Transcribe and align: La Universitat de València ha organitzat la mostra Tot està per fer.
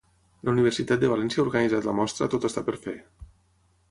La 0.47 0.53
Universitat 0.53 1.03
de 1.03 1.11
València 1.11 1.41
ha 1.41 1.45
organitzat 1.49 1.87
la 1.89 1.95
mostra 1.99 2.29
Tot 2.37 2.47
està 2.49 2.63
per 2.71 2.79
fer. 2.87 2.97